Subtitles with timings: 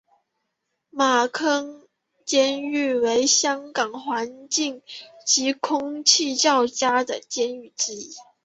[0.89, 1.87] 马坑
[2.25, 4.81] 监狱为香港环境
[5.27, 8.09] 及空气较佳的监狱之一。